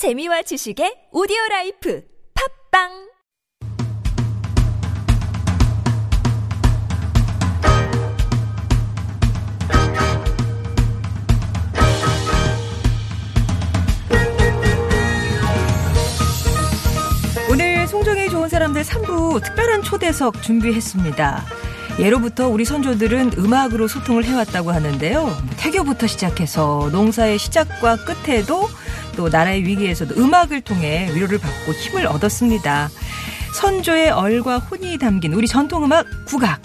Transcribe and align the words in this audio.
재미와 0.00 0.40
지식의 0.40 1.08
오디오 1.12 1.36
라이프 1.50 2.02
팟빵 2.72 2.88
오늘 17.50 17.86
송정이 17.86 18.30
좋은 18.30 18.48
사람들 18.48 18.80
3부 18.80 19.44
특별한 19.44 19.82
초대석 19.82 20.42
준비했습니다. 20.42 21.44
예로부터 21.98 22.48
우리 22.48 22.64
선조들은 22.64 23.32
음악으로 23.36 23.86
소통을 23.86 24.24
해왔다고 24.24 24.70
하는데요. 24.72 25.24
뭐 25.24 25.36
태교부터 25.58 26.06
시작해서 26.06 26.88
농사의 26.90 27.38
시작과 27.38 27.96
끝에도 28.06 28.66
또 29.16 29.28
나라의 29.28 29.64
위기에서도 29.64 30.14
음악을 30.16 30.60
통해 30.62 31.10
위로를 31.14 31.38
받고 31.38 31.72
힘을 31.72 32.06
얻었습니다. 32.06 32.90
선조의 33.54 34.10
얼과 34.10 34.58
혼이 34.58 34.98
담긴 34.98 35.32
우리 35.34 35.46
전통음악 35.46 36.06
국악. 36.26 36.60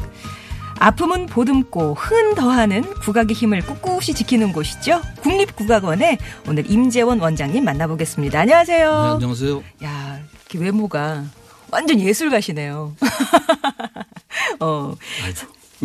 아픔은 0.80 1.28
보듬고 1.28 1.94
흥은 1.94 2.36
더하는 2.36 2.82
국악의 2.82 3.34
힘을 3.34 3.62
꿋꿋이 3.62 4.08
지키는 4.14 4.52
곳이죠. 4.52 5.02
국립국악원의 5.22 6.18
오늘 6.48 6.70
임재원 6.70 7.20
원장님 7.20 7.64
만나보겠습니다. 7.64 8.42
안녕하세요. 8.42 8.90
네, 8.90 9.10
안녕하세요. 9.14 9.64
야, 9.84 10.20
이렇게 10.50 10.60
외모가 10.64 11.24
완전 11.72 12.00
예술가시네요. 12.00 12.96
어, 14.60 14.96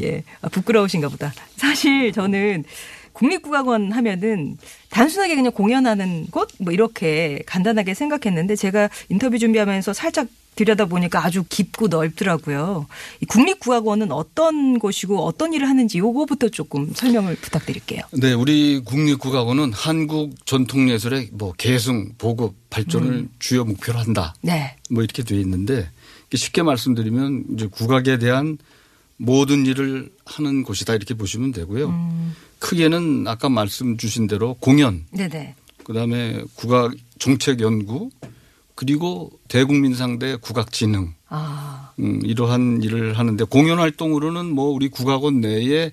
예, 0.03 0.25
아, 0.43 0.49
부끄러우신가 0.49 1.09
보다. 1.09 1.33
사실 1.57 2.13
저는 2.13 2.65
국립국악원 3.13 3.93
하면은 3.93 4.57
단순하게 4.91 5.37
그냥 5.37 5.53
공연하는 5.53 6.27
곳? 6.31 6.49
뭐 6.59 6.73
이렇게 6.73 7.43
간단하게 7.47 7.95
생각했는데 7.95 8.57
제가 8.57 8.89
인터뷰 9.09 9.39
준비하면서 9.39 9.93
살짝 9.93 10.29
들여다 10.57 10.87
보니까 10.87 11.25
아주 11.25 11.45
깊고 11.49 11.89
넓더라고요. 11.89 12.87
이 13.21 13.27
국립국악원은 13.27 14.13
어떤 14.13 14.79
곳이고 14.79 15.25
어떤 15.25 15.53
일을 15.53 15.69
하는지 15.69 15.99
요거부터 15.99 16.49
조금 16.49 16.93
설명을 16.93 17.37
부탁드릴게요. 17.37 18.03
네, 18.13 18.33
우리 18.33 18.81
국립국악원은 18.85 19.73
한국 19.73 20.35
전통예술의 20.47 21.31
뭐 21.33 21.53
계승, 21.57 22.13
보급, 22.19 22.57
발전을 22.69 23.29
주요 23.39 23.65
목표로 23.65 23.99
한다. 23.99 24.35
네. 24.43 24.77
뭐 24.91 25.03
이렇게 25.03 25.23
돼 25.23 25.39
있는데 25.41 25.89
쉽게 26.35 26.63
말씀드리면 26.63 27.45
이제 27.55 27.67
국악에 27.67 28.19
대한 28.19 28.59
모든 29.21 29.67
일을 29.67 30.11
하는 30.25 30.63
곳이다 30.63 30.95
이렇게 30.95 31.13
보시면 31.15 31.53
되고요. 31.53 32.33
크게는 32.59 33.29
아까 33.29 33.49
말씀 33.51 33.99
주신 33.99 34.27
대로 34.27 34.55
공연, 34.61 35.05
네네. 35.13 35.55
그다음에 35.85 36.43
국악 36.55 36.93
정책 37.19 37.61
연구, 37.61 38.11
그리고 38.75 39.31
대국민 39.49 39.95
상대 39.95 40.37
국악 40.37 40.73
진흥 40.73 41.13
아, 41.29 41.93
음, 41.99 42.21
이러한 42.25 42.83
일을 42.83 43.19
하는데 43.19 43.45
공연 43.45 43.79
활동으로는 43.79 44.47
뭐 44.47 44.71
우리 44.71 44.89
국악원 44.89 45.41
내에 45.41 45.93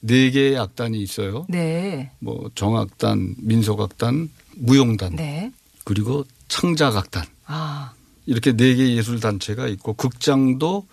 네 0.00 0.30
개의 0.30 0.56
악단이 0.56 1.00
있어요. 1.02 1.46
네. 1.48 2.12
뭐 2.20 2.48
정악단, 2.54 3.34
민속악단, 3.38 4.30
무용단, 4.54 5.16
네. 5.16 5.50
그리고 5.82 6.24
창작악단 6.46 7.24
아, 7.46 7.92
이렇게 8.26 8.56
네 8.56 8.76
개의 8.76 8.96
예술 8.96 9.18
단체가 9.18 9.66
있고 9.66 9.94
극장도 9.94 10.86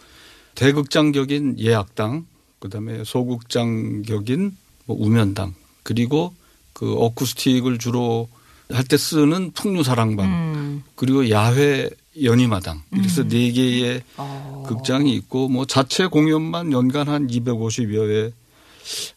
대극장격인 0.55 1.59
예악당, 1.59 2.25
그다음에 2.59 3.03
소극장격인 3.03 4.55
뭐 4.85 4.97
우면당, 4.99 5.53
그리고 5.83 6.33
그 6.73 6.93
어쿠스틱을 6.95 7.77
주로 7.77 8.27
할 8.69 8.83
때 8.85 8.97
쓰는 8.97 9.51
풍류사랑방, 9.51 10.25
음. 10.25 10.83
그리고 10.95 11.29
야외 11.29 11.87
연희마당. 12.21 12.81
그래서 12.91 13.27
네 13.27 13.51
개의 13.51 14.01
어. 14.17 14.63
극장이 14.67 15.13
있고 15.15 15.49
뭐 15.49 15.65
자체 15.65 16.07
공연만 16.07 16.71
연간 16.71 17.07
한 17.07 17.27
250여 17.27 18.09
회 18.09 18.31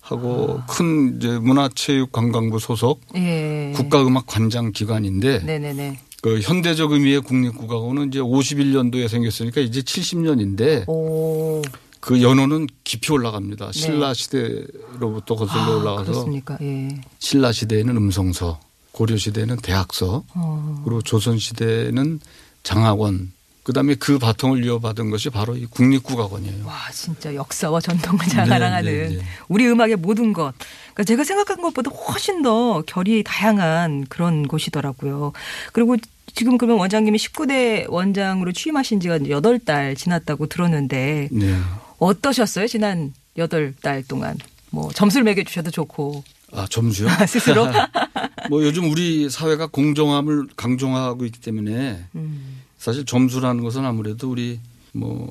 하고 0.01 0.61
아. 0.61 0.67
큰 0.67 1.17
이제 1.17 1.39
문화체육관광부 1.39 2.59
소속 2.59 3.01
예. 3.17 3.73
국가음악 3.77 4.27
관장 4.27 4.73
기관인데 4.73 5.41
네네네. 5.41 6.01
그 6.21 6.41
현대적 6.41 6.93
의미의 6.93 7.21
국립국악원은 7.21 8.09
이제 8.09 8.19
51년도에 8.19 9.09
생겼으니까 9.09 9.61
이제 9.61 9.83
70년인데 9.83 10.89
오. 10.89 11.63
그 12.01 12.23
연호는 12.23 12.67
깊이 12.85 13.13
올라갑니다. 13.13 13.71
네. 13.71 13.73
신라 13.73 14.15
시대로부터 14.15 15.37
거슬러 15.37 15.63
아, 15.63 15.77
올라가서 15.77 16.13
그렇습니까? 16.13 16.59
예. 16.61 17.01
신라 17.19 17.53
시대에는 17.53 17.97
음성서, 17.97 18.61
고려 18.93 19.17
시대에는 19.17 19.57
대학서, 19.59 20.25
어. 20.35 20.83
그리고 20.85 21.03
조선 21.03 21.39
시대에는 21.39 22.21
장학원, 22.63 23.33
그다음에 23.69 23.97
그 23.97 24.19
바통을 24.19 24.65
이어받은 24.65 25.11
것이 25.11 25.29
바로 25.29 25.55
이 25.55 25.67
국립국악원이에요. 25.67 26.65
와, 26.65 26.75
진짜 26.91 27.35
역사와 27.35 27.83
전통을 27.83 28.25
자랑하는 28.25 28.83
네, 28.83 29.09
네. 29.11 29.23
우리 29.49 29.69
음악의 29.69 29.97
모든 29.97 30.33
것. 30.33 30.55
그러니까 30.95 31.05
제가 31.05 31.23
생각한 31.23 31.61
것보다 31.61 31.91
훨씬 31.91 32.41
더 32.41 32.81
결이 32.87 33.23
다양한 33.25 34.07
그런 34.09 34.49
곳이더라고요. 34.49 35.35
그리고 35.75 35.99
지금 36.35 36.57
그러면 36.57 36.79
원장님이 36.79 37.19
19대 37.19 37.85
원장으로 37.91 38.53
취임하신 38.53 39.01
지가 39.01 39.19
8달 39.19 39.95
지났다고 39.99 40.47
들었는데 40.47 41.29
네. 41.31 41.59
어떠셨어요? 41.99 42.69
지난 42.69 43.13
8달 43.37 44.09
동안. 44.09 44.39
뭐 44.71 44.91
점수를 44.93 45.25
매겨 45.25 45.43
주셔도 45.43 45.71
좋고 45.71 46.25
아 46.53 46.67
점수요? 46.71 47.09
스스로 47.29 47.67
뭐 48.49 48.65
요즘 48.65 48.91
우리 48.91 49.29
사회가 49.29 49.67
공정함을 49.67 50.49
강조하고 50.57 51.27
있기 51.27 51.41
때문에 51.41 52.05
음. 52.15 52.63
사실 52.79 53.05
점수라는 53.05 53.63
것은 53.63 53.85
아무래도 53.85 54.31
우리 54.31 54.61
뭐 54.93 55.29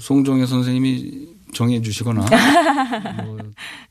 송정혜 0.00 0.46
선생님이 0.46 1.28
정해 1.54 1.80
주시거나 1.80 2.26
뭐 3.24 3.38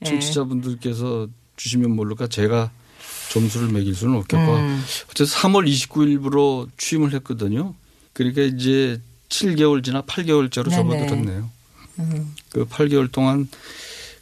예. 0.02 0.10
청취자분들께서 0.10 1.28
주시면 1.56 1.96
모를까 1.96 2.28
제가 2.28 2.72
점수를 3.32 3.70
매길 3.70 3.96
수는 3.96 4.16
없겠고 4.18 4.56
음. 4.56 4.84
어쨌든 5.10 5.26
3월 5.26 5.70
29일부로 5.70 6.68
취임을 6.78 7.14
했거든요. 7.14 7.74
그러니까 8.14 8.42
이제 8.42 9.00
7개월 9.30 9.84
지나 9.84 10.02
8개월째로 10.02 10.70
네네. 10.70 10.76
접어들었네요. 10.76 11.50
음. 12.00 12.36
그 12.52 12.66
8개월 12.66 13.12
동안 13.12 13.48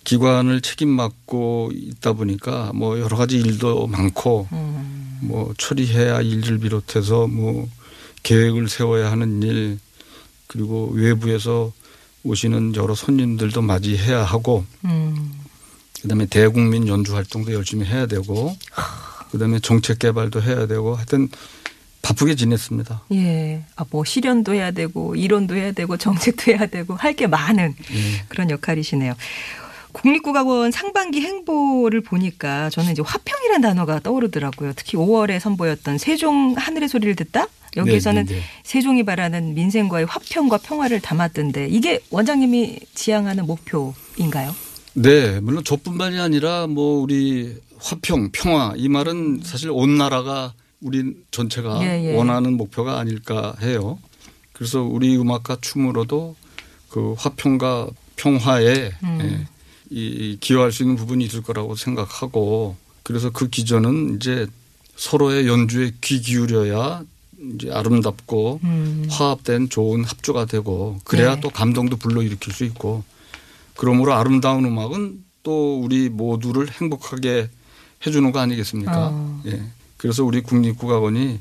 기관을 0.04 0.62
책임 0.62 0.90
맡고 0.90 1.72
있다 1.74 2.14
보니까 2.14 2.72
뭐 2.74 3.00
여러 3.00 3.18
가지 3.18 3.38
일도 3.38 3.88
많고 3.88 4.48
음. 4.52 5.20
뭐 5.22 5.54
처리해야 5.58 6.16
할 6.16 6.26
일을 6.26 6.60
비롯해서 6.60 7.28
뭐 7.28 7.68
계획을 8.28 8.68
세워야 8.68 9.10
하는 9.10 9.42
일 9.42 9.80
그리고 10.48 10.90
외부에서 10.94 11.72
오시는 12.24 12.76
여러 12.76 12.94
손님들도 12.94 13.62
맞이해야 13.62 14.22
하고 14.22 14.66
음. 14.84 15.34
그다음에 16.02 16.26
대국민 16.26 16.90
연주 16.90 17.16
활동도 17.16 17.54
열심히 17.54 17.86
해야 17.86 18.06
되고 18.06 18.54
그다음에 19.32 19.60
정책 19.60 20.00
개발도 20.00 20.42
해야 20.42 20.68
되고 20.68 20.96
하여튼 20.96 21.30
바쁘게 22.02 22.36
지냈습니다. 22.36 23.04
예. 23.14 23.64
아, 23.78 23.86
뭐 23.90 24.04
실현도 24.04 24.54
해야 24.54 24.72
되고 24.72 25.16
이론도 25.16 25.56
해야 25.56 25.72
되고 25.72 25.96
정책도 25.96 26.52
해야 26.52 26.66
되고 26.66 26.96
할 26.96 27.14
게 27.16 27.28
많은 27.28 27.76
예. 27.92 28.26
그런 28.28 28.50
역할이시네요. 28.50 29.14
국립국악원 29.94 30.72
상반기 30.72 31.22
행보를 31.22 32.02
보니까 32.02 32.70
저는 32.72 32.92
이제 32.92 33.02
화평이라는 33.06 33.62
단어가 33.62 34.00
떠오르더라고요. 34.02 34.74
특히 34.76 34.98
5월에 34.98 35.40
선보였던 35.40 35.98
세종 35.98 36.56
하늘의 36.58 36.90
소리를 36.90 37.16
듣다 37.16 37.48
여기에서는 37.78 38.26
네, 38.26 38.34
네, 38.34 38.40
네. 38.40 38.46
세종이 38.64 39.04
바라는 39.04 39.54
민생과의 39.54 40.06
화평과 40.06 40.58
평화를 40.58 41.00
담았던데 41.00 41.68
이게 41.70 42.00
원장님이 42.10 42.80
지향하는 42.94 43.46
목표인가요? 43.46 44.56
네, 44.94 45.40
물론 45.40 45.64
저뿐만이 45.64 46.20
아니라 46.20 46.68
뭐 46.68 47.00
우리 47.00 47.56
화평, 47.80 48.32
평화 48.32 48.74
이 48.76 48.90
말은 48.90 49.42
사실 49.44 49.70
온 49.72 49.98
나라가 49.98 50.54
우리 50.82 51.16
전체가 51.32 51.80
예, 51.84 52.06
예. 52.06 52.16
원하는 52.16 52.58
목표가 52.58 53.00
아닐까 53.00 53.56
해요. 53.62 54.00
그래서 54.54 54.82
우리 54.82 55.16
음악과 55.16 55.58
춤으로도 55.62 56.36
그 56.90 57.14
화평과 57.18 57.88
평화에 58.16 58.92
음. 59.04 59.20
예, 59.22 59.48
이 59.90 60.38
기여할 60.40 60.72
수 60.72 60.84
있는 60.84 60.96
부분이 60.96 61.24
있을 61.26 61.44
거라고 61.44 61.76
생각하고 61.76 62.76
그래서 63.04 63.30
그 63.30 63.50
기전은 63.50 64.16
이제 64.16 64.48
서로의 64.96 65.48
연주에 65.48 65.92
귀 66.02 66.20
기울여야 66.22 67.04
이제 67.56 67.72
아름답고 67.72 68.60
음. 68.64 69.08
화합된 69.10 69.70
좋은 69.70 70.04
합주가 70.04 70.46
되고 70.46 71.00
그래야 71.04 71.36
네. 71.36 71.42
또 71.42 71.50
감동도 71.50 71.98
불러일으킬 71.98 72.54
수 72.54 72.64
있고 72.66 73.04
그러므로 73.76 74.14
아름다운 74.14 74.66
음악은 74.66 75.24
또 75.44 75.80
우리 75.80 76.10
모두를 76.10 76.70
행복하게 76.70 77.50
해주는 78.06 78.32
거 78.32 78.40
아니겠습니까? 78.40 79.10
어. 79.12 79.42
예. 79.46 79.64
그래서 79.98 80.24
우리 80.24 80.42
국립국악원이 80.42 81.40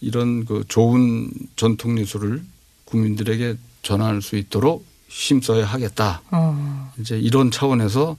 이런 0.00 0.44
그 0.44 0.64
좋은 0.68 1.30
전통 1.56 1.98
예술을 1.98 2.42
국민들에게 2.84 3.56
전할 3.82 4.22
수 4.22 4.36
있도록 4.36 4.84
힘써야 5.08 5.64
하겠다. 5.64 6.22
어. 6.30 6.92
이제 6.98 7.18
이런 7.18 7.50
차원에서 7.50 8.16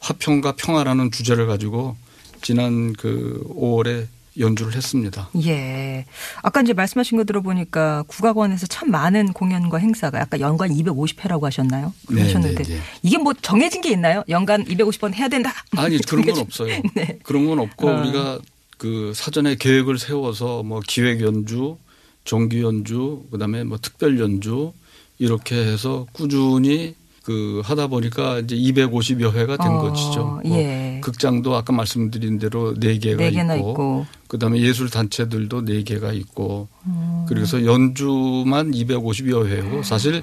화평과 0.00 0.52
평화라는 0.56 1.10
주제를 1.10 1.46
가지고 1.46 1.96
지난 2.42 2.92
그 2.92 3.42
5월에 3.48 4.06
연주를 4.38 4.74
했습니다. 4.74 5.30
예. 5.44 6.04
아까 6.42 6.60
이제 6.60 6.72
말씀하신 6.72 7.18
거 7.18 7.24
들어보니까 7.24 8.04
국악원에서 8.06 8.66
참 8.66 8.90
많은 8.90 9.32
공연과 9.32 9.78
행사가 9.78 10.20
아까 10.20 10.40
연간 10.40 10.70
250회라고 10.70 11.42
하셨나요? 11.42 11.92
네, 12.08 12.22
그러셨는데 12.22 12.62
네, 12.64 12.74
네. 12.74 12.80
이게 13.02 13.18
뭐 13.18 13.32
정해진 13.34 13.80
게 13.80 13.90
있나요? 13.90 14.24
연간 14.28 14.64
250번 14.64 15.14
해야 15.14 15.28
된다. 15.28 15.52
아니 15.76 15.98
그런 15.98 16.24
건 16.24 16.38
없어요. 16.38 16.80
네. 16.94 17.18
그런 17.22 17.46
건 17.46 17.58
없고 17.58 17.88
어. 17.88 18.00
우리가 18.00 18.38
그 18.76 19.12
사전에 19.14 19.56
계획을 19.56 19.98
세워서 19.98 20.62
뭐 20.62 20.80
기획 20.86 21.20
연주, 21.20 21.76
정기 22.24 22.62
연주, 22.62 23.24
그다음에 23.30 23.64
뭐 23.64 23.78
특별 23.80 24.18
연주 24.20 24.72
이렇게 25.18 25.56
해서 25.56 26.06
꾸준히 26.12 26.94
그 27.24 27.60
하다 27.62 27.88
보니까 27.88 28.38
이제 28.38 28.56
250여 28.56 29.34
회가 29.34 29.58
된 29.58 29.66
어, 29.66 29.82
것이죠. 29.82 30.24
뭐 30.24 30.40
예. 30.46 30.87
극장도 31.00 31.54
아까 31.56 31.72
말씀드린 31.72 32.38
대로 32.38 32.74
네 32.74 32.98
개가 32.98 33.16
네 33.18 33.28
있고, 33.28 33.56
있고. 33.56 34.06
그다음에 34.28 34.60
예술 34.60 34.90
단체들도 34.90 35.64
네 35.64 35.82
개가 35.82 36.12
있고 36.12 36.68
음. 36.86 37.24
그래서 37.28 37.64
연주만 37.64 38.72
250여 38.72 39.46
회고 39.46 39.82
사실 39.82 40.22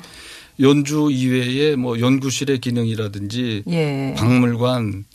연주 0.59 1.09
이외에 1.11 1.75
뭐 1.75 1.99
연구실의 1.99 2.59
기능이라든지 2.59 3.63
예. 3.67 4.15
박물관 4.17 5.05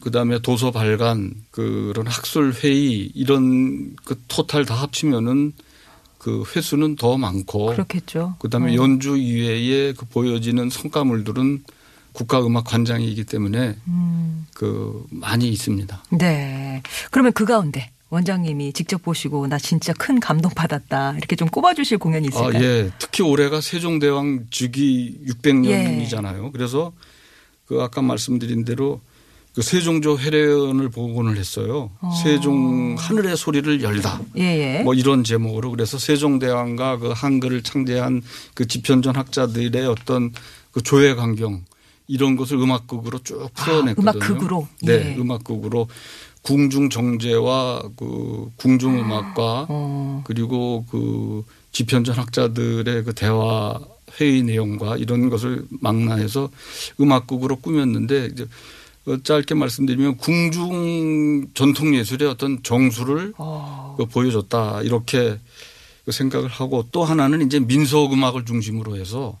그다음에 0.00 0.38
도서 0.38 0.70
발간 0.70 1.32
그런 1.50 2.06
학술 2.06 2.54
회의 2.62 3.10
이런 3.14 3.96
그 4.04 4.20
토탈 4.28 4.64
다 4.64 4.74
합치면은 4.74 5.52
그 6.18 6.44
횟수는 6.54 6.96
더 6.96 7.16
많고 7.16 7.66
그렇겠죠. 7.66 8.36
그다음에 8.38 8.72
어. 8.72 8.74
연주 8.76 9.16
이외에 9.16 9.92
그 9.92 10.06
보여지는 10.06 10.70
성과물들은 10.70 11.64
국가음악관장이기 12.12 13.24
때문에 13.24 13.76
음. 13.86 14.25
그 14.56 15.04
많이 15.10 15.48
있습니다. 15.48 16.02
네. 16.12 16.82
그러면 17.10 17.32
그 17.34 17.44
가운데 17.44 17.90
원장님이 18.08 18.72
직접 18.72 19.02
보시고 19.02 19.46
나 19.48 19.58
진짜 19.58 19.92
큰 19.92 20.18
감동 20.18 20.50
받았다. 20.54 21.14
이렇게 21.18 21.36
좀 21.36 21.48
꼽아주실 21.48 21.98
공연이 21.98 22.28
아, 22.28 22.30
있을까요? 22.30 22.64
예. 22.64 22.90
특히 22.98 23.22
올해가 23.22 23.60
세종대왕 23.60 24.46
즉위 24.50 25.18
600년이잖아요. 25.26 26.52
그래서 26.52 26.92
그 27.66 27.82
아까 27.82 28.00
말씀드린 28.00 28.64
대로 28.64 29.00
그 29.54 29.60
세종조 29.60 30.18
회례원을 30.18 30.88
복원을 30.88 31.36
했어요. 31.36 31.90
어. 32.00 32.10
세종 32.22 32.96
하늘의 32.98 33.36
소리를 33.36 33.82
열다. 33.82 34.22
예, 34.38 34.78
예. 34.78 34.82
뭐 34.82 34.94
이런 34.94 35.22
제목으로 35.22 35.70
그래서 35.70 35.98
세종대왕과 35.98 36.98
그 36.98 37.12
한글을 37.14 37.62
창제한 37.62 38.22
그 38.54 38.66
집현전 38.66 39.16
학자들의 39.16 39.86
어떤 39.86 40.32
그 40.72 40.82
조회 40.82 41.14
광경 41.14 41.64
이런 42.08 42.36
것을 42.36 42.58
음악극으로 42.58 43.18
쭉 43.20 43.48
풀어냈거든요. 43.54 44.10
아, 44.10 44.12
음악극으로? 44.12 44.68
네, 44.82 44.92
예. 44.92 45.20
음악극으로 45.20 45.88
궁중 46.42 46.90
정제와 46.90 47.82
그 47.96 48.50
궁중 48.56 49.00
음악과 49.00 49.66
어. 49.68 50.22
그리고 50.24 50.84
그 50.90 51.44
집현전 51.72 52.14
학자들의 52.14 53.04
그 53.04 53.14
대화 53.14 53.78
회의 54.20 54.42
내용과 54.42 54.96
이런 54.96 55.28
것을 55.28 55.66
망라해서 55.70 56.48
음악극으로 57.00 57.56
꾸몄는데 57.56 58.30
이제 58.32 58.46
어, 59.06 59.16
짧게 59.22 59.54
말씀드리면 59.54 60.16
궁중 60.18 61.48
전통 61.54 61.94
예술의 61.94 62.28
어떤 62.28 62.62
정수를 62.62 63.34
어. 63.38 63.94
그 63.98 64.06
보여줬다 64.06 64.82
이렇게 64.82 65.38
그 66.04 66.12
생각을 66.12 66.48
하고 66.48 66.86
또 66.92 67.04
하나는 67.04 67.44
이제 67.44 67.58
민속 67.58 68.12
음악을 68.12 68.44
중심으로 68.44 68.96
해서 68.96 69.38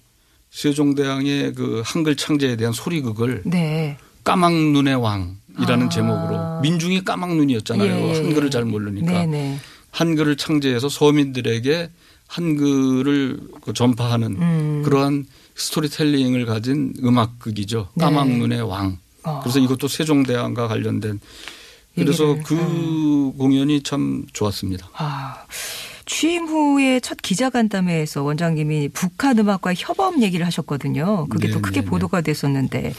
세종대왕의 0.56 1.52
그 1.52 1.82
한글 1.84 2.16
창제에 2.16 2.56
대한 2.56 2.72
소리극을 2.72 3.42
네. 3.44 3.98
까막눈의 4.24 4.94
왕이라는 4.94 5.86
아. 5.86 5.88
제목으로 5.90 6.60
민중이 6.62 7.04
까막눈이었잖아요. 7.04 7.90
예, 7.90 8.08
예. 8.08 8.14
한글을 8.14 8.50
잘 8.50 8.64
모르니까 8.64 9.12
네네. 9.12 9.58
한글을 9.90 10.38
창제해서 10.38 10.88
서민들에게 10.88 11.90
한글을 12.26 13.40
그 13.60 13.74
전파하는 13.74 14.36
음. 14.40 14.82
그러한 14.82 15.26
스토리텔링을 15.54 16.46
가진 16.46 16.94
음악극이죠. 17.04 17.88
네. 17.92 18.04
까막눈의 18.04 18.62
왕. 18.62 18.98
어. 19.24 19.40
그래서 19.42 19.58
이것도 19.58 19.88
세종대왕과 19.88 20.68
관련된 20.68 21.20
그래서 21.94 22.36
그 22.44 23.32
공연이 23.36 23.82
참 23.82 24.24
좋았습니다. 24.32 24.88
아, 24.94 25.44
취임 26.06 26.46
후에 26.46 27.00
첫 27.00 27.18
기자간담회에서 27.20 28.22
원장님이 28.22 28.90
북한 28.90 29.38
음악과 29.38 29.74
협업 29.74 30.22
얘기를 30.22 30.46
하셨거든요. 30.46 31.26
그게 31.28 31.48
또 31.48 31.56
네, 31.56 31.60
크게 31.60 31.80
네, 31.80 31.84
네. 31.84 31.90
보도가 31.90 32.20
됐었는데 32.20 32.94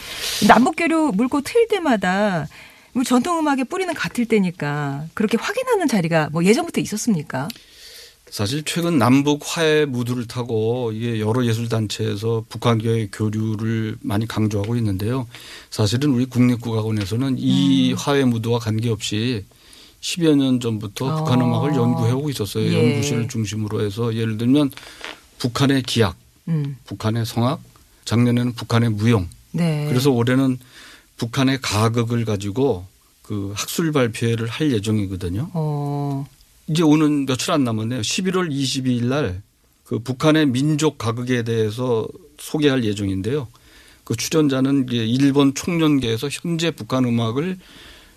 남북 0.46 0.76
교류 0.76 1.12
물고 1.14 1.40
틀 1.40 1.66
때마다 1.68 2.46
뭐 2.92 3.02
전통 3.04 3.38
음악의 3.38 3.64
뿌리는 3.64 3.92
같을 3.94 4.26
때니까 4.26 5.06
그렇게 5.14 5.38
확인하는 5.38 5.88
자리가 5.88 6.28
뭐 6.32 6.44
예전부터 6.44 6.80
있었습니까? 6.82 7.48
사실 8.30 8.62
최근 8.64 8.98
남북 8.98 9.40
화해 9.42 9.86
무드를 9.86 10.26
타고 10.26 10.92
이게 10.92 11.18
여러 11.18 11.46
예술 11.46 11.70
단체에서 11.70 12.44
북한과의 12.50 13.08
교류를 13.10 13.96
많이 14.02 14.28
강조하고 14.28 14.76
있는데요. 14.76 15.26
사실은 15.70 16.10
우리 16.10 16.26
국립국악원에서는 16.26 17.36
이 17.38 17.94
화해 17.94 18.24
무드와 18.24 18.58
관계없이 18.58 19.46
10여 20.00 20.36
년 20.36 20.60
전부터 20.60 21.06
어. 21.06 21.16
북한 21.16 21.40
음악을 21.40 21.74
연구해 21.74 22.12
오고 22.12 22.30
있었어요. 22.30 22.64
예. 22.64 22.72
연구실을 22.72 23.28
중심으로 23.28 23.82
해서 23.82 24.14
예를 24.14 24.38
들면 24.38 24.70
북한의 25.38 25.82
기악, 25.82 26.16
음. 26.48 26.76
북한의 26.84 27.26
성악, 27.26 27.60
작년에는 28.04 28.54
북한의 28.54 28.90
무용. 28.90 29.28
네. 29.52 29.86
그래서 29.88 30.10
올해는 30.10 30.58
북한의 31.16 31.60
가극을 31.60 32.24
가지고 32.24 32.86
그 33.22 33.52
학술 33.56 33.92
발표회를 33.92 34.46
할 34.48 34.72
예정이거든요. 34.72 35.50
어. 35.52 36.26
이제 36.68 36.82
오는 36.82 37.26
며칠 37.26 37.52
안 37.52 37.64
남았네요. 37.64 38.00
11월 38.00 38.50
22일 38.50 39.04
날 39.06 39.42
그 39.88 39.98
북한의 40.00 40.44
민족 40.44 40.98
가극에 40.98 41.44
대해서 41.44 42.06
소개할 42.38 42.84
예정인데요. 42.84 43.48
그 44.04 44.14
출연자는 44.14 44.88
일본 44.90 45.54
총연계에서 45.54 46.28
현재 46.30 46.70
북한 46.70 47.06
음악을 47.06 47.58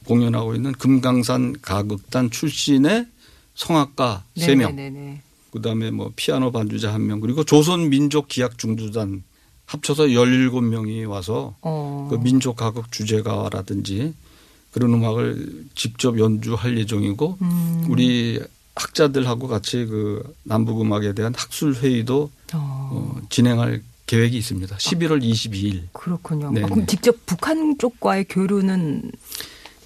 공연하고 0.05 0.55
있는 0.55 0.71
금강산 0.73 1.57
가극단 1.61 2.31
출신의 2.31 3.07
성악가 3.55 4.23
세 4.35 4.55
명, 4.55 4.75
네네네. 4.75 5.21
그다음에 5.51 5.91
뭐 5.91 6.11
피아노 6.15 6.51
반주자 6.51 6.93
한 6.93 7.05
명, 7.05 7.19
그리고 7.19 7.43
조선 7.43 7.89
민족 7.89 8.27
기악 8.27 8.57
중주단 8.57 9.23
합쳐서 9.65 10.07
17명이 10.07 11.07
와서 11.07 11.55
어. 11.61 12.07
그 12.09 12.15
민족 12.15 12.55
가극 12.55 12.91
주제가라든지 12.91 14.13
그런 14.71 14.93
음악을 14.93 15.65
직접 15.75 16.17
연주할 16.19 16.77
예정이고 16.77 17.37
음. 17.41 17.85
우리 17.89 18.41
학자들하고 18.75 19.47
같이 19.47 19.85
그 19.85 20.23
남북 20.43 20.81
음악에 20.81 21.13
대한 21.13 21.33
학술 21.35 21.75
회의도 21.75 22.31
어. 22.53 22.89
어, 22.91 23.21
진행할 23.29 23.83
계획이 24.07 24.37
있습니다. 24.37 24.75
11월 24.75 25.23
22일. 25.23 25.83
그렇군요. 25.93 26.51
네, 26.51 26.63
아, 26.63 26.65
그럼 26.65 26.81
네. 26.81 26.85
직접 26.85 27.25
북한 27.25 27.77
쪽과의 27.77 28.25
교류는 28.27 29.11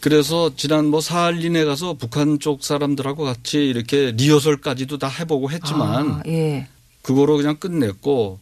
그래서 0.06 0.52
지난 0.56 0.86
뭐 0.86 1.02
사할 1.02 1.44
이내 1.44 1.66
가서 1.66 1.96
북한 1.96 2.38
쪽 2.38 2.64
사람들하고 2.64 3.24
같이 3.24 3.58
이렇게 3.66 4.12
리허설까지도 4.12 5.00
다 5.00 5.08
해보고 5.08 5.50
했지만 5.50 6.12
아, 6.12 6.24
예. 6.28 6.68
그거로 7.02 7.38
그냥 7.38 7.58
끝냈고 7.58 8.38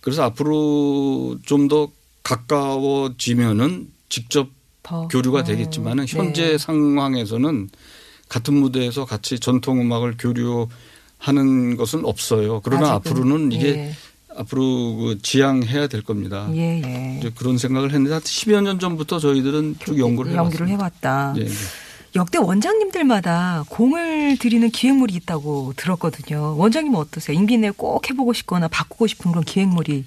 그래서 0.00 0.24
앞으로 0.24 1.38
좀 1.44 1.68
더 1.68 1.88
가까워지면은 2.24 3.92
직접 4.08 4.48
더 4.82 5.06
교류가 5.06 5.40
어, 5.40 5.44
되겠지만은 5.44 6.06
네. 6.06 6.18
현재 6.18 6.58
상황에서는 6.58 7.70
같은 8.28 8.54
무대에서 8.54 9.04
같이 9.04 9.38
전통 9.38 9.80
음악을 9.80 10.16
교류하는 10.18 11.76
것은 11.76 12.04
없어요. 12.04 12.60
그러나 12.64 12.94
아직은. 12.94 13.12
앞으로는 13.12 13.52
이게 13.52 13.68
예. 13.68 13.92
앞으로 14.36 14.96
그 14.96 15.18
지향해야 15.22 15.86
될 15.86 16.02
겁니다. 16.02 16.48
예, 16.54 16.82
예. 16.84 17.16
이제 17.18 17.30
그런 17.34 17.58
생각을 17.58 17.90
했는데 17.90 18.12
한 18.12 18.22
10여 18.22 18.62
년 18.62 18.78
전부터 18.78 19.18
저희들은 19.18 19.76
쭉 19.80 19.98
연구를 19.98 20.34
연기를 20.34 20.68
해왔습니다. 20.68 21.32
해왔다. 21.32 21.34
예, 21.38 21.46
예. 21.46 21.50
역대 22.16 22.38
원장님들마다 22.38 23.64
공을 23.68 24.36
들이는 24.38 24.70
기획물이 24.70 25.14
있다고 25.14 25.72
들었거든요. 25.76 26.56
원장님은 26.56 26.98
어떠세요? 26.98 27.36
임기 27.36 27.58
내에 27.58 27.70
꼭 27.70 28.08
해보고 28.08 28.32
싶거나 28.32 28.68
바꾸고 28.68 29.06
싶은 29.08 29.32
그런 29.32 29.44
기획물이 29.44 30.04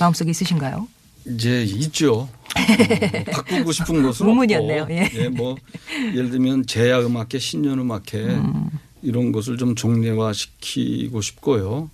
마음속에 0.00 0.30
있으신가요? 0.30 0.88
이제 1.26 1.62
있죠. 1.62 2.12
어, 2.14 2.28
바꾸고 3.30 3.70
싶은 3.70 4.02
것은 4.02 4.26
의문이었네요. 4.26 4.82
없고, 4.82 4.94
예. 4.94 5.28
뭐 5.28 5.56
예를 6.14 6.30
들면 6.30 6.66
제야 6.66 7.00
음악회, 7.00 7.38
신년 7.38 7.78
음악회 7.78 8.18
음. 8.18 8.70
이런 9.02 9.30
것을 9.30 9.58
좀 9.58 9.76
정례화 9.76 10.32
시키고 10.32 11.20
싶고요. 11.20 11.90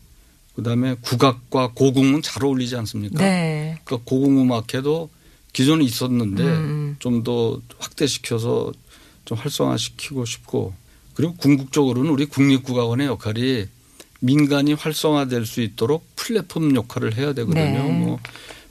그다음에 0.56 0.94
국악과 1.00 1.72
고궁은 1.74 2.22
잘 2.22 2.44
어울리지 2.44 2.76
않습니까? 2.76 3.18
네. 3.18 3.78
그러니까 3.84 4.08
고궁 4.08 4.40
음악회도 4.40 5.10
기존에 5.52 5.84
있었는데 5.84 6.42
음. 6.42 6.96
좀더 6.98 7.60
확대시켜서 7.78 8.72
좀 9.24 9.38
활성화시키고 9.38 10.24
싶고 10.24 10.74
그리고 11.14 11.34
궁극적으로는 11.36 12.10
우리 12.10 12.26
국립국악원의 12.26 13.06
역할이 13.06 13.66
민간이 14.20 14.72
활성화될 14.72 15.46
수 15.46 15.60
있도록 15.60 16.06
플랫폼 16.16 16.74
역할을 16.74 17.16
해야 17.16 17.32
되거든요. 17.34 17.82
네. 17.82 17.88
뭐 17.88 18.18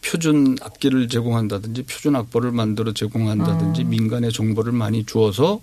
표준 0.04 0.58
악기를 0.62 1.08
제공한다든지 1.08 1.84
표준 1.84 2.16
악보를 2.16 2.52
만들어 2.52 2.94
제공한다든지 2.94 3.84
어. 3.84 3.86
민간의 3.86 4.34
정보를 4.34 4.74
많이 4.74 5.06
주어서 5.06 5.62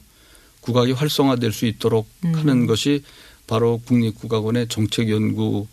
국악이 0.61 0.93
활성화될 0.93 1.53
수 1.53 1.67
있도록 1.67 2.09
음. 2.25 2.35
하는 2.35 2.67
것이 2.67 3.03
바로 3.47 3.81
국립국악원의 3.85 4.69
정책 4.69 5.11
연구 5.11 5.67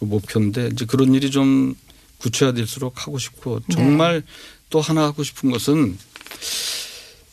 목표인데 0.00 0.70
이제 0.72 0.84
그런 0.84 1.14
일이 1.14 1.30
좀 1.30 1.74
구체화될수록 2.18 3.06
하고 3.06 3.18
싶고 3.18 3.60
네. 3.68 3.74
정말 3.74 4.22
또 4.70 4.80
하나 4.80 5.02
하고 5.04 5.22
싶은 5.22 5.50
것은 5.50 5.96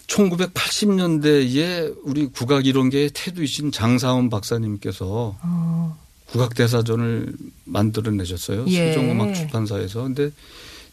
1980년대에 0.08 1.96
우리 2.04 2.28
국악 2.28 2.66
이론계의 2.66 3.12
태두이신 3.14 3.72
장사원 3.72 4.30
박사님께서 4.30 5.36
어. 5.42 5.98
국악 6.28 6.56
대사전을 6.56 7.34
만들어내셨어요. 7.66 8.66
예. 8.68 8.88
세종음악 8.94 9.34
출판사에서. 9.36 10.04
근데 10.04 10.32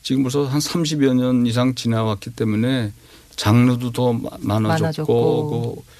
지금 0.02 0.22
벌써 0.22 0.44
한 0.46 0.60
30여 0.60 1.14
년 1.14 1.46
이상 1.46 1.74
지나왔기 1.74 2.30
때문에 2.30 2.92
장르도 3.36 3.92
더 3.92 4.12
마- 4.12 4.30
많아졌고, 4.40 4.78
많아졌고. 4.82 5.74
그 5.76 5.90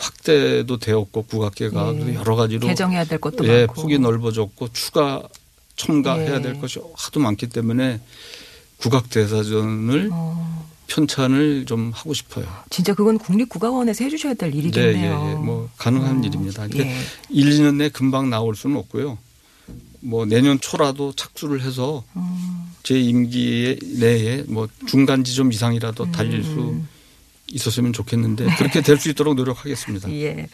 확대도 0.00 0.78
되었고 0.78 1.22
국악계가 1.24 1.94
예. 1.94 2.14
여러 2.14 2.34
가지로 2.34 2.66
개정해야 2.66 3.04
될 3.04 3.20
것도 3.20 3.46
예, 3.46 3.66
많고. 3.66 3.82
폭이 3.82 3.98
넓어졌고 3.98 4.72
추가 4.72 5.22
첨가해야 5.76 6.36
예. 6.36 6.42
될 6.42 6.60
것이 6.60 6.80
하도 6.96 7.20
많기 7.20 7.48
때문에 7.48 8.00
국악 8.78 9.10
대사전을 9.10 10.08
어. 10.12 10.68
편찬을 10.86 11.66
좀 11.66 11.92
하고 11.94 12.14
싶어요. 12.14 12.46
진짜 12.70 12.94
그건 12.94 13.18
국립국악원에서 13.18 14.04
해주셔야 14.04 14.34
될 14.34 14.50
네, 14.50 14.56
예, 14.56 14.60
일이겠네요. 14.60 15.30
예. 15.32 15.34
뭐 15.36 15.68
가능한 15.76 16.18
어. 16.18 16.26
일입니다. 16.26 16.62
근데 16.66 16.90
예. 16.90 16.96
1, 17.28 17.50
2년 17.50 17.76
내에 17.76 17.88
금방 17.90 18.30
나올 18.30 18.56
수는 18.56 18.76
없고요. 18.76 19.18
뭐 20.00 20.24
내년 20.24 20.58
초라도 20.58 21.12
착수를 21.12 21.62
해서 21.62 22.02
음. 22.16 22.72
제 22.82 22.98
임기 22.98 23.78
내에 23.98 24.44
뭐 24.48 24.66
중간 24.86 25.22
지점 25.24 25.52
이상이라도 25.52 26.10
달릴 26.10 26.42
수 26.42 26.50
음. 26.52 26.88
있었으면 27.52 27.92
좋겠는데 27.92 28.46
그렇게 28.56 28.80
될 28.82 28.98
수 29.00 29.08
있도록 29.08 29.34
노력하겠습니다. 29.34 30.10
예. 30.12 30.46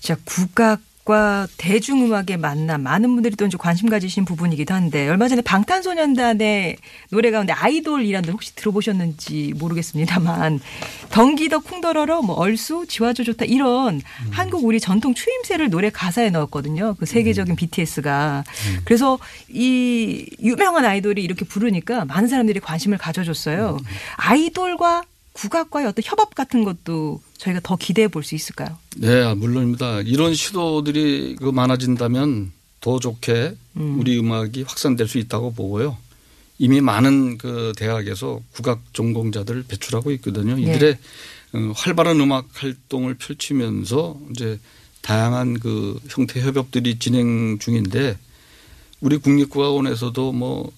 자, 0.00 0.16
국악 0.24 0.80
과 1.02 1.48
대중음악의 1.56 2.36
만남. 2.36 2.82
많은 2.82 3.14
분들이 3.14 3.34
또 3.34 3.46
이제 3.46 3.56
관심 3.58 3.88
가지신 3.88 4.26
부분이기도 4.26 4.74
한데, 4.74 5.08
얼마 5.08 5.28
전에 5.28 5.40
방탄소년단의 5.40 6.76
노래 7.10 7.30
가운데 7.30 7.54
아이돌이라는 7.54 8.28
혹시 8.28 8.54
들어보셨는지 8.54 9.54
모르겠습니다만, 9.58 10.60
덩기더 11.08 11.60
쿵더러러, 11.60 12.20
뭐 12.20 12.36
얼쑤, 12.36 12.84
지와조 12.86 13.24
좋다, 13.24 13.46
이런 13.46 13.94
음. 13.96 14.30
한국 14.30 14.62
우리 14.62 14.78
전통 14.78 15.14
추임새를 15.14 15.70
노래 15.70 15.88
가사에 15.88 16.28
넣었거든요. 16.28 16.94
그 16.98 17.04
음. 17.04 17.06
세계적인 17.06 17.56
BTS가. 17.56 18.44
그래서 18.84 19.18
이 19.48 20.26
유명한 20.42 20.84
아이돌이 20.84 21.24
이렇게 21.24 21.46
부르니까 21.46 22.04
많은 22.04 22.28
사람들이 22.28 22.60
관심을 22.60 22.98
가져줬어요. 22.98 23.78
음. 23.80 23.84
아이돌과 24.16 25.04
국악과의 25.32 25.86
어떤 25.86 26.02
협업 26.04 26.34
같은 26.34 26.64
것도 26.64 27.22
저희가 27.38 27.60
더 27.62 27.76
기대해 27.76 28.08
볼 28.08 28.22
수 28.22 28.34
있을까요? 28.34 28.76
네, 28.96 29.22
아, 29.22 29.34
물론입니다. 29.34 30.00
이런 30.02 30.34
시도들이 30.34 31.36
그 31.38 31.44
많아진다면 31.46 32.52
더 32.80 32.98
좋게 32.98 33.56
음. 33.76 33.98
우리 34.00 34.18
음악이 34.18 34.62
확산될 34.62 35.08
수 35.08 35.18
있다고 35.18 35.52
보고요. 35.52 35.96
이미 36.58 36.80
많은 36.80 37.38
그 37.38 37.72
대학에서 37.76 38.40
국악 38.52 38.82
전공자들을 38.92 39.64
배출하고 39.68 40.10
있거든요. 40.12 40.58
예. 40.58 40.74
이들의 40.74 40.98
어, 41.54 41.72
활발한 41.74 42.20
음악 42.20 42.48
활동을 42.52 43.14
펼치면서 43.14 44.20
이제 44.30 44.58
다양한 45.02 45.58
그 45.58 45.98
형태 46.08 46.40
협업들이 46.42 46.98
진행 46.98 47.58
중인데 47.58 48.18
우리 49.00 49.16
국립국악원에서도 49.16 50.32
뭐 50.32 50.70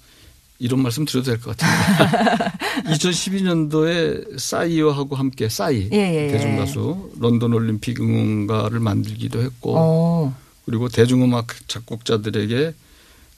이런 0.63 0.81
말씀 0.81 1.05
드려도 1.05 1.27
될 1.33 1.41
것 1.41 1.57
같은데 1.57 2.45
2012년도에 2.95 4.39
싸이와하고 4.39 5.17
함께 5.17 5.49
싸이 5.49 5.89
예, 5.93 5.97
예, 5.97 6.29
예. 6.29 6.33
대중가수 6.33 7.13
런던 7.19 7.53
올림픽 7.53 8.01
응원가를 8.01 8.79
만들기도 8.81 9.43
했고 9.43 9.75
어. 9.77 10.37
그리고 10.65 10.89
대중음악 10.89 11.49
작곡자들에게 11.69 12.75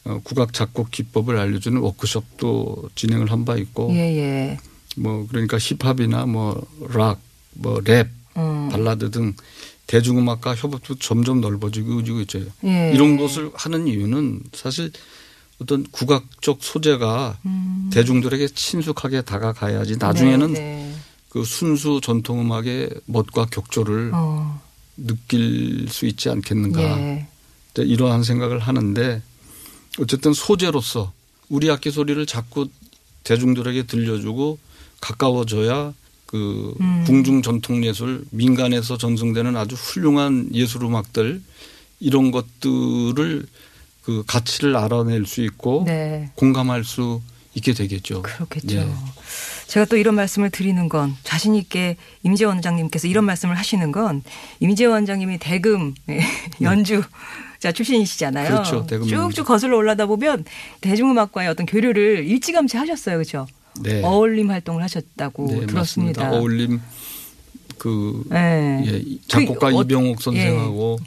어, 0.04 0.20
국악 0.22 0.52
작곡 0.52 0.90
기법을 0.90 1.38
알려주는 1.38 1.80
워크숍도 1.80 2.90
진행을 2.94 3.30
한 3.32 3.44
바 3.46 3.56
있고 3.56 3.88
예, 3.92 3.98
예. 4.18 4.58
뭐 4.96 5.26
그러니까 5.28 5.56
힙합이나 5.58 6.26
뭐 6.26 6.62
락, 6.92 7.20
뭐 7.54 7.80
랩, 7.80 8.06
음. 8.36 8.68
발라드 8.70 9.10
등 9.10 9.32
대중음악과 9.86 10.54
협업도 10.56 10.96
점점 10.96 11.40
넓어지고 11.40 12.00
있죠. 12.22 12.40
예. 12.64 12.92
이런 12.94 13.16
것을 13.16 13.50
하는 13.54 13.86
이유는 13.88 14.40
사실 14.52 14.90
어떤 15.60 15.84
국악적 15.90 16.58
소재가 16.60 17.38
음. 17.46 17.90
대중들에게 17.92 18.48
친숙하게 18.48 19.22
다가가야지 19.22 19.96
나중에는 19.98 20.52
네, 20.52 20.60
네. 20.60 20.94
그 21.28 21.44
순수 21.44 22.00
전통 22.02 22.40
음악의 22.40 22.90
멋과 23.06 23.46
격조를 23.46 24.10
어. 24.14 24.60
느낄 24.96 25.88
수 25.88 26.06
있지 26.06 26.28
않겠는가. 26.28 26.80
예. 26.82 27.28
네, 27.74 27.82
이러한 27.82 28.22
생각을 28.22 28.60
하는데 28.60 29.22
어쨌든 29.98 30.32
소재로서 30.32 31.12
우리 31.48 31.70
악기 31.70 31.90
소리를 31.90 32.24
자꾸 32.26 32.68
대중들에게 33.24 33.84
들려주고 33.84 34.58
가까워져야 35.00 35.92
그 36.26 36.74
음. 36.80 37.04
궁중 37.06 37.42
전통 37.42 37.84
예술 37.84 38.24
민간에서 38.30 38.96
전승되는 38.98 39.56
아주 39.56 39.76
훌륭한 39.76 40.50
예술 40.52 40.84
음악들 40.84 41.42
이런 42.00 42.30
것들을 42.30 43.46
그 44.04 44.22
가치를 44.26 44.76
알아낼 44.76 45.24
수 45.26 45.42
있고 45.42 45.84
네. 45.86 46.30
공감할 46.34 46.84
수 46.84 47.22
있게 47.54 47.72
되겠죠. 47.72 48.22
그렇겠죠. 48.22 48.76
예. 48.76 48.86
제가 49.66 49.86
또 49.86 49.96
이런 49.96 50.14
말씀을 50.14 50.50
드리는 50.50 50.88
건 50.88 51.16
자신 51.22 51.54
있게 51.54 51.96
임재 52.22 52.44
원장님께서 52.44 53.08
이런 53.08 53.24
말씀을 53.24 53.56
하시는 53.56 53.90
건 53.92 54.22
임재 54.60 54.84
원장님이 54.86 55.38
대금 55.38 55.94
예, 56.10 56.20
연주 56.60 57.02
자 57.60 57.72
출신이시잖아요. 57.72 58.48
그렇죠. 58.48 58.86
대금 58.86 59.06
쭉쭉. 59.08 59.46
거슬러 59.46 59.76
올라다 59.78 60.04
보면 60.06 60.44
대중음악과의 60.82 61.48
어떤 61.48 61.64
교류를 61.64 62.26
일찌감치 62.26 62.76
하셨어요, 62.76 63.16
그렇죠? 63.16 63.46
네. 63.80 64.02
어울림 64.02 64.50
활동을 64.50 64.82
하셨다고 64.82 65.46
네, 65.46 65.66
들었습니다. 65.66 66.22
맞습니다. 66.24 66.30
어울림 66.32 66.80
그 67.78 68.24
네. 68.28 68.82
예, 68.86 69.02
작곡가 69.28 69.70
그 69.70 69.76
어- 69.78 69.82
이병옥 69.82 70.20
선생하고 70.20 70.98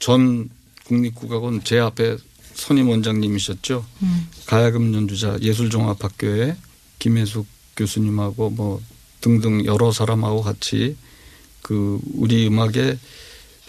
전 0.00 0.48
국립국악원 0.86 1.62
제 1.62 1.78
앞에 1.78 2.16
선임 2.54 2.88
원장님이셨죠. 2.88 3.84
음. 4.02 4.28
가야금 4.46 4.94
연주자 4.94 5.38
예술종합학교의 5.40 6.56
김혜숙 6.98 7.46
교수님하고 7.76 8.50
뭐 8.50 8.80
등등 9.20 9.64
여러 9.64 9.92
사람하고 9.92 10.42
같이 10.42 10.96
그 11.62 11.98
우리 12.14 12.46
음악의 12.46 12.98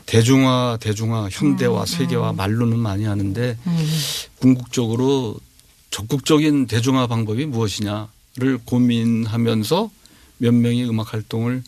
대중화, 0.05 0.77
대중화, 0.81 1.29
현대화, 1.31 1.85
세계화 1.85 2.33
말로는 2.33 2.77
많이 2.77 3.05
하는데 3.05 3.57
음. 3.65 3.95
궁극적으로 4.39 5.37
적극적인 5.91 6.67
대중화 6.67 7.07
방법이 7.07 7.45
무엇이냐를 7.45 8.59
고민하면서 8.65 9.91
몇 10.39 10.53
명이 10.53 10.85
음악 10.85 11.13
활동을 11.13 11.63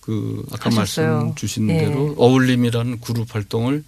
그 0.00 0.44
아까 0.52 0.66
하셨어요. 0.70 1.14
말씀 1.14 1.34
주신 1.34 1.70
예. 1.70 1.78
대로 1.78 2.14
어울림이라는 2.18 3.00
그룹 3.00 3.34
활동을 3.34 3.84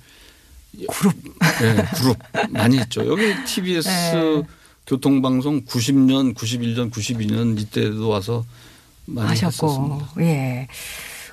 그룹. 0.88 1.14
네, 1.60 1.84
그룹 1.96 2.16
많이 2.50 2.78
했죠. 2.78 3.06
여기 3.06 3.34
TBS 3.44 3.88
네. 3.88 4.42
교통방송 4.86 5.64
90년, 5.64 6.34
91년, 6.34 6.90
92년 6.90 7.58
이때도 7.58 8.08
와서 8.08 8.44
많이 9.06 9.28
하셨고, 9.28 9.66
했었습니다. 9.66 10.12
예. 10.20 10.68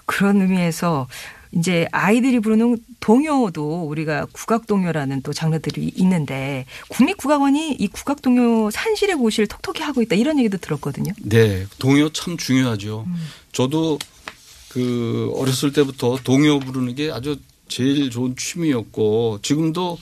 그런 0.06 0.42
의미에서 0.42 1.08
이제 1.54 1.88
아이들이 1.92 2.40
부르는 2.40 2.78
동요도 3.02 3.84
우리가 3.84 4.26
국악동요라는 4.32 5.22
또 5.22 5.34
장르들이 5.34 5.92
있는데 5.96 6.66
국립국악원이 6.90 7.74
이 7.74 7.88
국악동요 7.88 8.72
산실의 8.72 9.16
고시를 9.16 9.48
톡톡히 9.48 9.84
하고 9.84 10.02
있다 10.02 10.16
이런 10.16 10.40
얘기도 10.40 10.58
들었거든요. 10.58 11.12
네, 11.22 11.66
동요 11.78 12.10
참 12.10 12.38
중요하죠. 12.38 13.04
음. 13.06 13.16
저도 13.52 14.00
그 14.70 15.32
어렸을 15.36 15.74
때부터 15.74 16.18
동요 16.24 16.60
부르는 16.60 16.96
게 16.96 17.12
아주 17.12 17.38
제일 17.72 18.12
좋은 18.12 18.36
취미였고 18.36 19.40
지금도 19.42 19.98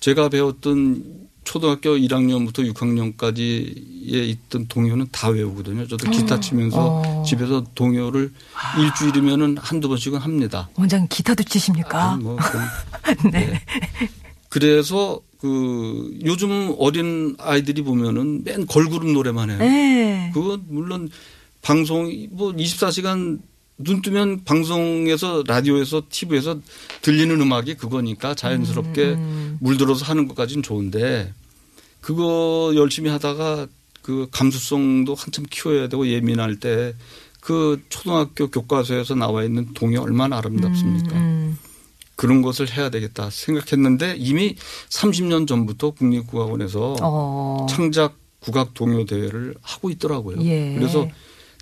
제가 0.00 0.28
배웠던 0.28 1.26
초등학교 1.44 1.96
1학년부터 1.96 2.70
6학년까지에 2.72 4.28
있던 4.28 4.66
동요는 4.68 5.06
다 5.10 5.28
외우거든요. 5.28 5.86
저도 5.86 6.10
기타 6.10 6.38
치면서 6.38 6.78
어. 6.78 7.02
아. 7.04 7.22
집에서 7.22 7.64
동요를 7.74 8.32
일주일이면은 8.78 9.56
한두 9.56 9.88
번씩은 9.88 10.18
합니다. 10.18 10.68
원장님 10.74 11.08
기타도 11.08 11.44
치십니까? 11.44 12.12
아니, 12.12 12.22
뭐 12.22 12.36
그럼 12.36 12.64
네. 13.32 13.60
그래서 14.48 15.20
그 15.40 16.18
요즘 16.24 16.74
어린 16.78 17.36
아이들이 17.38 17.82
보면은 17.82 18.42
맨 18.44 18.66
걸그룹 18.66 19.10
노래만 19.10 19.50
해요. 19.50 19.58
네. 19.58 20.30
그건 20.34 20.64
물론 20.68 21.08
방송 21.62 22.04
뭐 22.32 22.52
24시간 22.52 23.38
눈 23.78 24.00
뜨면 24.02 24.44
방송에서 24.44 25.44
라디오에서 25.46 26.04
TV에서 26.08 26.60
들리는 27.02 27.40
음악이 27.40 27.74
그거니까 27.74 28.34
자연스럽게 28.34 29.02
음. 29.14 29.58
물들어서 29.60 30.04
하는 30.04 30.28
것까지는 30.28 30.62
좋은데 30.62 31.32
그거 32.00 32.72
열심히 32.74 33.10
하다가 33.10 33.66
그 34.02 34.28
감수성도 34.30 35.14
한참 35.14 35.44
키워야 35.50 35.88
되고 35.88 36.06
예민할 36.06 36.56
때 36.60 36.94
그 37.46 37.80
초등학교 37.88 38.50
교과서에서 38.50 39.14
나와 39.14 39.44
있는 39.44 39.72
동요 39.72 40.00
얼마나 40.02 40.38
아름답습니까? 40.38 41.16
음, 41.16 41.56
그런 42.16 42.42
것을 42.42 42.68
해야 42.68 42.90
되겠다 42.90 43.30
생각했는데 43.30 44.16
이미 44.18 44.56
30년 44.88 45.46
전부터 45.46 45.92
국립국악원에서 45.92 46.96
어. 47.00 47.66
창작 47.70 48.16
국악 48.40 48.74
동요 48.74 49.04
대회를 49.04 49.54
하고 49.62 49.90
있더라고요. 49.90 50.42
예. 50.44 50.74
그래서 50.74 51.08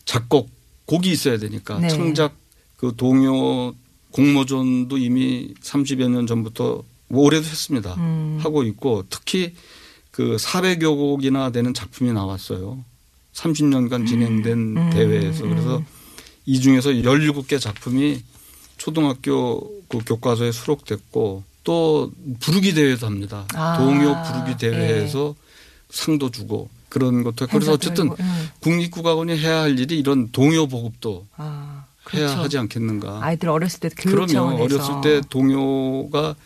작곡 0.07 0.49
곡이 0.87 1.11
있어야 1.11 1.39
되니까 1.39 1.79
네. 1.79 1.89
창작 1.89 2.35
그 2.77 2.93
동요 2.97 3.75
공모전도 4.11 4.99
이미 4.99 5.55
30여 5.61 6.09
년 6.09 6.27
전부터 6.27 6.83
올해도 7.11 7.47
했습니다. 7.47 7.95
음. 7.95 8.39
하고 8.41 8.63
있고 8.63 9.05
특히 9.11 9.55
그 10.11 10.37
400여 10.37 10.97
곡이나 10.97 11.51
되는 11.51 11.75
작품이 11.75 12.13
나왔어요. 12.13 12.85
30년간 13.33 14.07
진행된 14.07 14.77
음. 14.77 14.91
대회에서 14.91 15.43
그래서 15.45 15.83
이 16.47 16.61
중에서 16.61 16.91
17개 16.91 17.61
작품이 17.61 18.23
초등학교 18.77 19.61
그 19.89 19.99
교과서에 20.07 20.53
수록됐고 20.53 21.43
또 21.65 22.13
부르기 22.41 22.75
대회도 22.75 23.07
합니다. 23.07 23.47
아. 23.55 23.79
동요 23.79 24.23
부르기 24.23 24.59
대회에서 24.59 25.35
상도 25.91 26.31
주고 26.31 26.69
그런 26.95 27.25
것도 27.25 27.49
그래서 27.49 27.73
어쨌든 27.73 28.07
음. 28.13 28.49
국립국악원이 28.61 29.37
해야 29.37 29.63
할 29.63 29.77
일이 29.81 29.99
이런 29.99 30.31
동요 30.31 30.69
보급도 30.69 31.27
아, 31.37 31.87
해야 32.15 32.27
그렇죠. 32.29 32.43
하지 32.43 32.59
않겠는가. 32.59 33.19
아이들 33.21 33.49
어렸을 33.49 33.81
때 33.81 33.89
교육 33.99 34.15
그럼요. 34.15 34.33
차원에서 34.33 34.63
어렸을 34.63 35.01
때 35.03 35.21
동요가 35.29 36.37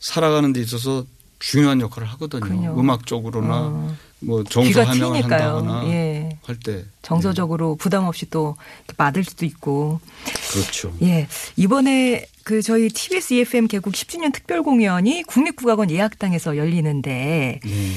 살아가는 0.00 0.52
데 0.52 0.60
있어서 0.60 1.04
중요한 1.38 1.80
역할을 1.80 2.08
하거든요. 2.10 2.40
그럼요. 2.40 2.80
음악적으로나 2.80 3.54
어, 3.54 3.96
뭐 4.18 4.42
정서 4.42 4.82
함양을. 4.82 5.22
한다거나 5.22 5.84
예. 5.86 6.36
할 6.42 6.58
때. 6.58 6.84
정서적으로 7.02 7.76
부담 7.76 8.04
없이 8.04 8.26
또 8.28 8.56
받을 8.96 9.22
수도 9.22 9.46
있고. 9.46 10.00
네. 10.24 10.32
그렇죠. 10.50 10.92
예. 11.02 11.28
이번에 11.56 12.26
그 12.42 12.60
저희 12.60 12.88
TBS 12.88 13.34
EFM 13.34 13.68
개국 13.68 13.92
10주년 13.94 14.32
특별 14.32 14.64
공연이 14.64 15.22
국립국악원 15.22 15.92
예약당에서 15.92 16.56
열리는데 16.56 17.60
네. 17.62 17.92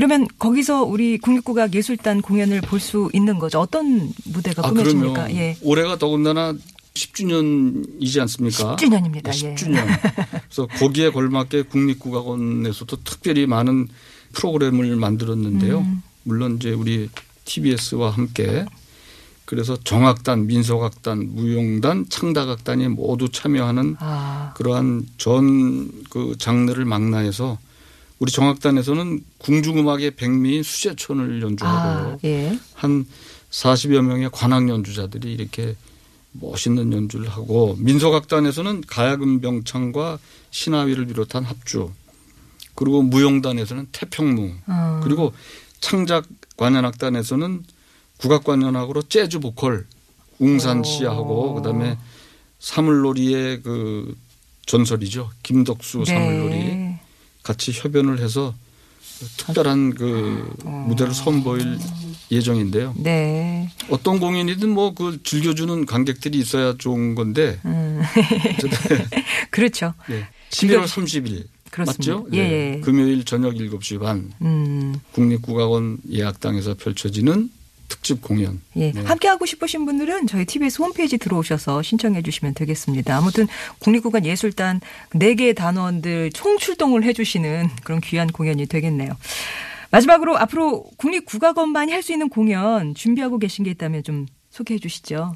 그러면 0.00 0.26
거기서 0.38 0.84
우리 0.84 1.18
국립국악 1.18 1.74
예술단 1.74 2.22
공연을 2.22 2.62
볼 2.62 2.80
수 2.80 3.10
있는 3.12 3.38
거죠. 3.38 3.60
어떤 3.60 4.10
무대가 4.24 4.66
아, 4.66 4.70
꾸며집니까? 4.70 5.12
그러면 5.12 5.36
예. 5.36 5.56
올해가 5.60 5.98
더군다나 5.98 6.54
10주년이지 6.94 8.18
않습니까? 8.22 8.76
10주년입니다. 8.76 9.30
네, 9.30 9.50
예. 9.50 9.54
10주년. 9.54 9.86
그래서 10.48 10.66
거기에 10.78 11.10
걸맞게 11.10 11.64
국립국악원에서도 11.64 12.96
특별히 13.04 13.46
많은 13.46 13.88
프로그램을 14.32 14.96
만들었는데요. 14.96 15.80
음. 15.80 16.02
물론 16.22 16.56
이제 16.56 16.70
우리 16.70 17.10
TBS와 17.44 18.10
함께 18.10 18.64
그래서 19.44 19.76
정악단, 19.84 20.46
민속악단, 20.46 21.34
무용단, 21.34 22.06
창다악단이 22.08 22.88
모두 22.88 23.28
참여하는 23.28 23.96
아, 23.98 24.54
그러한 24.56 25.06
전 25.18 25.90
그 26.10 26.34
장르를 26.38 26.84
망라해서 26.84 27.58
우리 28.20 28.30
정악단에서는 28.30 29.24
궁중음악의 29.38 30.12
백미인 30.12 30.62
수제촌을 30.62 31.40
연주하고요. 31.42 32.12
아, 32.12 32.18
예. 32.24 32.58
한 32.74 33.06
40여 33.50 34.02
명의 34.02 34.28
관악 34.30 34.68
연주자들이 34.68 35.32
이렇게 35.32 35.74
멋있는 36.32 36.92
연주를 36.92 37.28
하고 37.28 37.76
민속악단에서는 37.78 38.82
가야금 38.86 39.40
병창과 39.40 40.18
신하위를 40.50 41.06
비롯한 41.06 41.44
합주 41.44 41.90
그리고 42.74 43.02
무용단에서는 43.02 43.88
태평무 43.90 44.52
어. 44.68 45.00
그리고 45.02 45.32
창작 45.80 46.26
관현악단에서는 46.56 47.64
국악관현악으로 48.18 49.02
재즈 49.02 49.40
보컬 49.40 49.86
웅산 50.38 50.84
씨하고 50.84 51.50
오. 51.50 51.54
그다음에 51.54 51.98
사물놀이의 52.58 53.62
그 53.62 54.14
전설이죠 54.66 55.30
김덕수 55.42 56.04
사물놀이 56.04 56.50
네. 56.50 56.79
같이 57.50 57.72
협연을 57.74 58.20
해서 58.20 58.54
특별한 59.38 59.94
그 59.94 60.54
무대를 60.86 61.12
선보일 61.12 61.78
예정인데요. 62.30 62.94
네. 62.96 63.68
어떤 63.90 64.20
공연이든 64.20 64.68
뭐 64.70 64.94
그 64.94 65.20
즐겨주는 65.24 65.84
관객들이 65.84 66.38
있어야 66.38 66.74
좋은 66.78 67.14
건데 67.16 67.58
음. 67.64 68.00
그렇죠. 69.50 69.94
네. 70.08 70.26
11월 70.50 70.84
30일 70.84 71.44
그렇습니다. 71.70 72.12
맞죠? 72.12 72.26
예, 72.32 72.42
네. 72.42 72.74
예. 72.76 72.80
금요일 72.80 73.24
저녁 73.24 73.54
7시 73.54 74.00
반 74.00 74.32
음. 74.42 74.94
국립국악원 75.12 75.98
예약당에서 76.10 76.74
펼쳐지는 76.74 77.50
특집 77.90 78.22
공연. 78.22 78.62
예. 78.76 78.92
네. 78.92 79.02
함께 79.02 79.28
하고 79.28 79.44
싶으신 79.44 79.84
분들은 79.84 80.26
저희 80.28 80.46
TBS 80.46 80.80
홈페이지 80.80 81.18
들어오셔서 81.18 81.82
신청해 81.82 82.22
주시면 82.22 82.54
되겠습니다. 82.54 83.14
아무튼 83.14 83.46
국립국악 83.80 84.24
예술단 84.24 84.80
네 85.12 85.34
개의 85.34 85.54
단원들 85.54 86.30
총출동을 86.32 87.02
해 87.04 87.12
주시는 87.12 87.68
그런 87.84 88.00
귀한 88.00 88.28
공연이 88.28 88.64
되겠네요. 88.66 89.10
마지막으로 89.90 90.38
앞으로 90.38 90.84
국립국악원만이 90.96 91.92
할 91.92 92.02
수 92.02 92.12
있는 92.12 92.30
공연 92.30 92.94
준비하고 92.94 93.38
계신 93.38 93.64
게 93.64 93.70
있다면 93.72 94.04
좀 94.04 94.26
소개해 94.50 94.78
주시죠. 94.78 95.34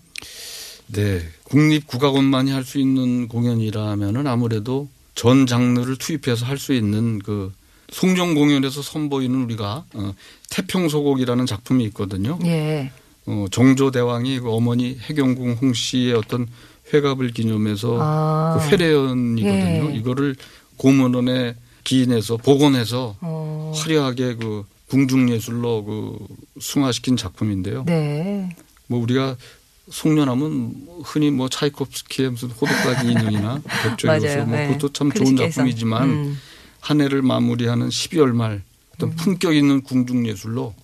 네. 0.86 1.20
국립국악원만이 1.44 2.52
할 2.52 2.64
수 2.64 2.78
있는 2.78 3.28
공연이라면은 3.28 4.26
아무래도 4.26 4.88
전 5.14 5.46
장르를 5.46 5.96
투입해서 5.96 6.46
할 6.46 6.56
수 6.58 6.72
있는 6.72 7.18
그 7.18 7.52
송정 7.90 8.34
공연에서 8.34 8.82
선보이는 8.82 9.44
우리가 9.44 9.84
어, 9.94 10.14
태평소곡이라는 10.50 11.46
작품이 11.46 11.84
있거든요. 11.86 12.38
예. 12.44 12.90
어, 13.26 13.46
정조 13.50 13.90
대왕이 13.90 14.40
그 14.40 14.50
어머니 14.50 14.98
해경궁 15.00 15.52
홍 15.60 15.72
씨의 15.72 16.14
어떤 16.14 16.46
회갑을 16.92 17.32
기념해서 17.32 17.98
아. 18.00 18.58
그 18.58 18.68
회례연이거든요. 18.68 19.90
예. 19.90 19.96
이거를 19.96 20.36
고문원에 20.76 21.54
기인해서 21.84 22.36
복원해서 22.38 23.16
어. 23.20 23.72
화려하게 23.76 24.36
그 24.36 24.64
궁중예술로 24.88 25.84
그 25.84 26.18
승화시킨 26.60 27.16
작품인데요. 27.16 27.84
네. 27.86 28.54
뭐 28.86 29.00
우리가 29.00 29.36
송년하면 29.90 30.86
흔히 31.04 31.30
뭐 31.30 31.48
차이콥스키의 31.48 32.30
무슨 32.30 32.50
호두까기 32.50 33.10
인형이나 33.10 33.60
백조로서 33.82 34.26
맞아요. 34.26 34.46
뭐 34.46 34.56
네. 34.56 34.66
그것도 34.68 34.92
참 34.92 35.12
좋은. 35.12 35.36
작품이지만 35.36 36.08
음. 36.08 36.40
한 36.84 37.00
해를 37.00 37.22
마무리하는 37.22 37.88
12월 37.88 38.32
말 38.34 38.62
어떤 38.94 39.10
품격 39.16 39.56
있는 39.56 39.80
궁중 39.82 40.26
예술로 40.26 40.74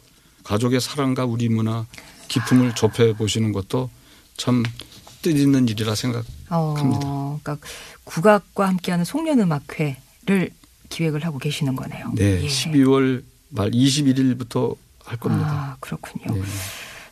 가족의 0.44 0.80
사랑과 0.80 1.26
우리 1.26 1.50
문화 1.50 1.84
기품을 2.28 2.74
접해 2.74 3.14
보시는 3.14 3.52
것도 3.52 3.90
참 4.38 4.62
뜻있는 5.20 5.68
일이라 5.68 5.94
생각. 5.94 6.24
합니다. 6.48 7.00
어, 7.04 7.38
그러니까 7.42 7.66
국악과 8.04 8.66
함께하는 8.68 9.04
송년 9.04 9.40
음악회를 9.40 10.50
기획을 10.88 11.26
하고 11.26 11.36
계시는 11.38 11.76
거네요. 11.76 12.12
네, 12.14 12.42
예. 12.42 12.46
12월 12.46 13.22
말 13.50 13.70
21일부터 13.70 14.76
할 15.04 15.18
겁니다. 15.18 15.50
아, 15.50 15.76
그렇군요. 15.80 16.34
네. 16.34 16.42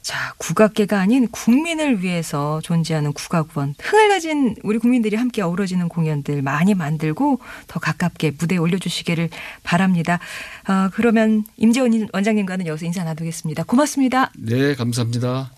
자, 0.08 0.32
국악계가 0.38 0.98
아닌 0.98 1.28
국민을 1.28 2.02
위해서 2.02 2.62
존재하는 2.62 3.12
국악원. 3.12 3.74
흥을 3.78 4.08
가진 4.08 4.56
우리 4.62 4.78
국민들이 4.78 5.16
함께 5.16 5.42
어우러지는 5.42 5.90
공연들 5.90 6.40
많이 6.40 6.72
만들고 6.72 7.40
더 7.66 7.78
가깝게 7.78 8.32
무대에 8.38 8.56
올려주시기를 8.56 9.28
바랍니다. 9.64 10.18
아, 10.64 10.88
그러면 10.94 11.44
임재원 11.58 12.08
원장님과는 12.10 12.66
여기서 12.66 12.86
인사 12.86 13.04
나누겠습니다. 13.04 13.64
고맙습니다. 13.64 14.32
네, 14.38 14.74
감사합니다. 14.74 15.50